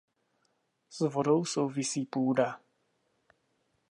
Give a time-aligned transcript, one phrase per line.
[0.89, 2.61] S vodou souvisí půda.